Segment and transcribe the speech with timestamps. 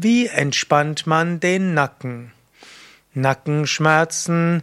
[0.00, 2.30] Wie entspannt man den Nacken?
[3.14, 4.62] Nackenschmerzen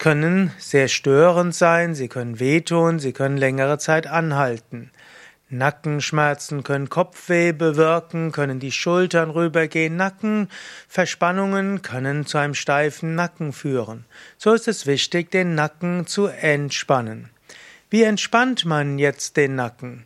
[0.00, 4.90] können sehr störend sein, sie können wehtun, sie können längere Zeit anhalten.
[5.48, 14.06] Nackenschmerzen können Kopfweh bewirken, können die Schultern rübergehen, Nackenverspannungen können zu einem steifen Nacken führen.
[14.38, 17.30] So ist es wichtig, den Nacken zu entspannen.
[17.90, 20.04] Wie entspannt man jetzt den Nacken?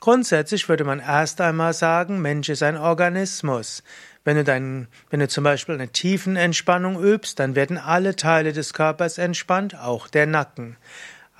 [0.00, 3.82] Grundsätzlich würde man erst einmal sagen, Mensch ist ein Organismus.
[4.24, 8.74] Wenn du, dein, wenn du zum Beispiel eine Tiefenentspannung übst, dann werden alle Teile des
[8.74, 10.76] Körpers entspannt, auch der Nacken.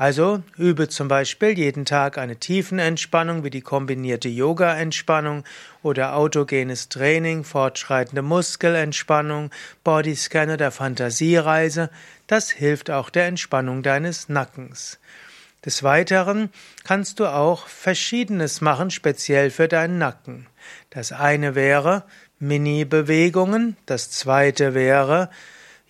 [0.00, 5.45] Also übe zum Beispiel jeden Tag eine Tiefenentspannung wie die kombinierte Yoga-Entspannung
[5.82, 9.51] oder autogenes Training, fortschreitende Muskelentspannung,
[9.84, 11.90] Bodyscan oder Fantasiereise.
[12.26, 14.98] Das hilft auch der Entspannung deines Nackens.
[15.66, 16.48] Des Weiteren
[16.84, 20.46] kannst du auch Verschiedenes machen, speziell für deinen Nacken.
[20.88, 22.04] Das eine wäre
[22.40, 25.30] Mini-Bewegungen, das zweite wäre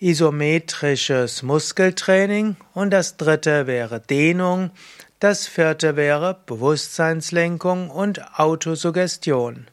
[0.01, 2.57] isometrisches Muskeltraining.
[2.73, 4.71] Und das dritte wäre Dehnung,
[5.19, 9.67] das vierte wäre Bewusstseinslenkung und Autosuggestion.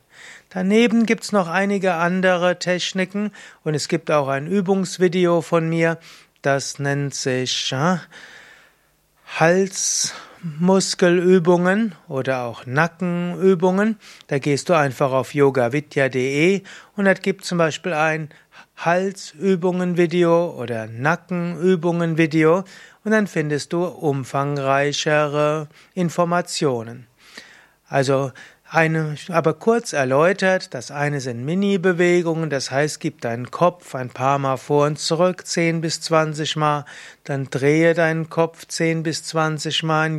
[0.51, 3.33] Daneben gibt's noch einige andere Techniken.
[3.65, 5.99] Und es gibt auch ein Übungsvideo von mir,
[6.43, 7.97] das nennt sich äh,
[10.43, 13.99] Halsmuskelübungen oder auch Nackenübungen.
[14.29, 16.63] Da gehst du einfach auf yogavidya.de
[16.97, 18.29] und da gibt zum Beispiel ein
[18.77, 22.65] Halsübungen-Video oder Nackenübungen-Video
[23.05, 27.07] und dann findest du umfangreichere Informationen.
[27.89, 28.33] Also
[28.71, 34.39] eine, aber kurz erläutert, das eine sind Mini-Bewegungen, das heißt, gib deinen Kopf ein paar
[34.39, 36.85] Mal vor und zurück, 10 bis 20 Mal,
[37.25, 40.19] dann drehe deinen Kopf 10 bis 20 Mal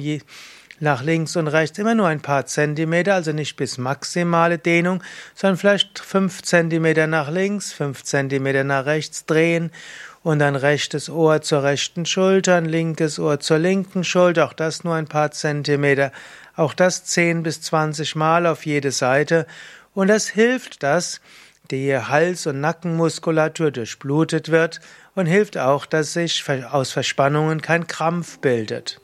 [0.79, 5.03] nach links und rechts, immer nur ein paar Zentimeter, also nicht bis maximale Dehnung,
[5.35, 9.71] sondern vielleicht 5 Zentimeter nach links, 5 Zentimeter nach rechts drehen
[10.23, 14.95] und dann rechtes Ohr zur rechten Schulter, linkes Ohr zur linken Schulter, auch das nur
[14.95, 16.11] ein paar Zentimeter,
[16.55, 19.45] auch das 10 bis 20 Mal auf jede Seite
[19.93, 21.21] und das hilft, dass
[21.71, 24.81] die Hals- und Nackenmuskulatur durchblutet wird
[25.15, 28.99] und hilft auch, dass sich aus Verspannungen kein Krampf bildet.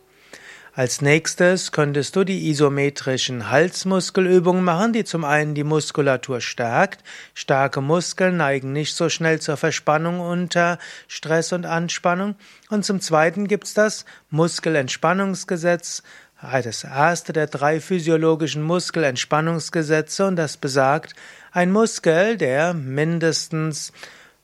[0.77, 7.01] Als nächstes könntest du die isometrischen Halsmuskelübungen machen, die zum einen die Muskulatur stärkt.
[7.33, 10.77] Starke Muskeln neigen nicht so schnell zur Verspannung unter
[11.07, 12.35] Stress und Anspannung.
[12.69, 16.03] Und zum zweiten gibt's das Muskelentspannungsgesetz,
[16.41, 21.15] das erste der drei physiologischen Muskelentspannungsgesetze und das besagt,
[21.53, 23.93] ein Muskel, der mindestens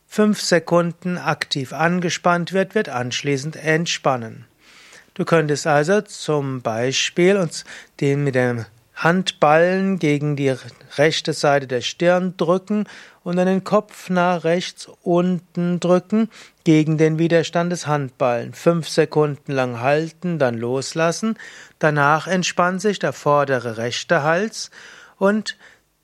[0.07, 4.45] fünf Sekunden aktiv angespannt wird, wird anschließend entspannen.
[5.13, 7.65] Du könntest also zum Beispiel uns
[7.99, 10.55] den mit dem Handballen gegen die
[10.95, 12.87] rechte Seite der Stirn drücken
[13.23, 16.29] und dann den Kopf nach rechts unten drücken
[16.63, 18.53] gegen den Widerstand des Handballen.
[18.53, 21.37] Fünf Sekunden lang halten, dann loslassen.
[21.79, 24.71] Danach entspannt sich der vordere rechte Hals
[25.17, 25.57] und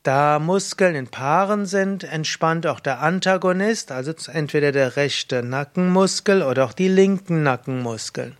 [0.04, 6.66] da Muskeln in Paaren sind, entspannt auch der Antagonist, also entweder der rechte Nackenmuskel oder
[6.66, 8.38] auch die linken Nackenmuskeln.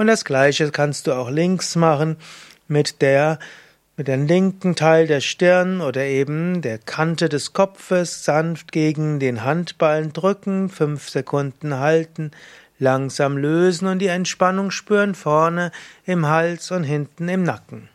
[0.00, 2.16] Und das gleiche kannst du auch links machen
[2.68, 3.38] mit der
[3.98, 9.44] mit dem linken Teil der Stirn oder eben der Kante des Kopfes sanft gegen den
[9.44, 12.30] Handballen drücken, fünf Sekunden halten,
[12.78, 15.70] langsam lösen und die Entspannung spüren vorne
[16.06, 17.90] im Hals und hinten im Nacken.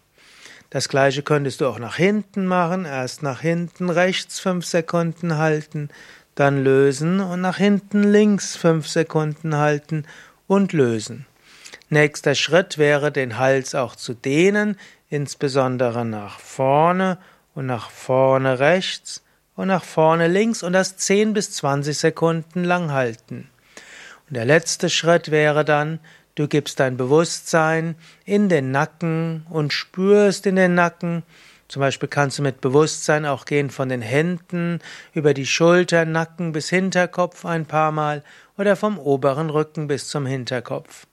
[0.70, 5.90] Das gleiche könntest du auch nach hinten machen, erst nach hinten rechts fünf Sekunden halten,
[6.36, 10.06] dann lösen und nach hinten links fünf Sekunden halten
[10.46, 11.26] und lösen.
[11.90, 14.78] Nächster Schritt wäre, den Hals auch zu dehnen,
[15.09, 17.19] insbesondere nach vorne
[17.53, 19.23] und nach vorne rechts
[19.56, 23.50] und nach vorne links und das 10 bis 20 Sekunden lang halten.
[24.28, 26.00] Und der letzte Schritt wäre dann,
[26.34, 27.95] du gibst dein Bewusstsein
[28.25, 31.22] in den Nacken und spürst in den Nacken.
[31.68, 34.79] Zum Beispiel kannst du mit Bewusstsein auch gehen von den Händen
[35.13, 38.24] über die Schulter, Nacken bis Hinterkopf ein paar Mal
[38.57, 41.06] oder vom oberen Rücken bis zum Hinterkopf.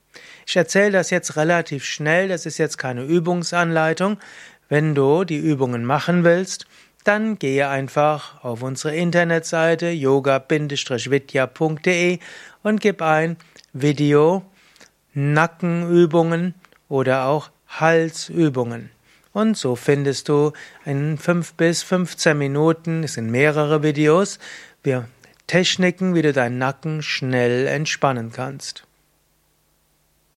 [0.47, 4.19] Ich erzähle das jetzt relativ schnell, das ist jetzt keine Übungsanleitung.
[4.69, 6.67] Wenn du die Übungen machen willst,
[7.05, 10.59] dann gehe einfach auf unsere Internetseite yoga-vidya.de
[12.62, 13.37] und gib ein
[13.73, 14.44] Video
[15.14, 16.55] Nackenübungen
[16.88, 18.91] oder auch Halsübungen.
[19.32, 20.53] Und so findest du
[20.85, 24.38] in 5 bis 15 Minuten, es sind mehrere Videos,
[25.47, 28.85] Techniken, wie du deinen Nacken schnell entspannen kannst.